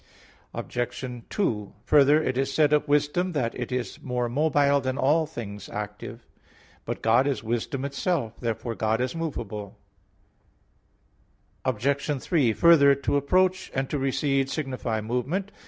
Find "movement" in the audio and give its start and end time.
15.01-15.51